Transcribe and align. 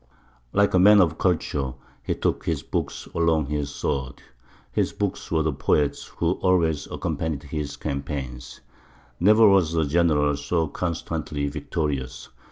Like 0.51 0.73
a 0.73 0.79
man 0.79 0.99
of 0.99 1.19
culture, 1.19 1.75
he 2.01 2.15
took 2.15 2.45
his 2.47 2.63
books 2.63 3.07
along 3.13 3.43
with 3.43 3.51
his 3.51 3.69
sword 3.69 4.23
his 4.71 4.93
books 4.93 5.29
were 5.31 5.43
the 5.43 5.53
poets 5.53 6.07
who 6.17 6.39
always 6.41 6.87
accompanied 6.89 7.43
his 7.43 7.77
campaigns. 7.77 8.61
Never 9.19 9.47
was 9.47 9.75
a 9.75 9.85
general 9.85 10.35
so 10.37 10.67
constantly 10.69 11.49
victorious. 11.49 12.29